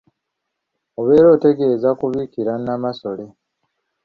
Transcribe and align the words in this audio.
Obeera 0.99 1.27
otegeeza 1.35 1.89
kubikira 1.99 2.51
Nnamasole. 2.59 3.25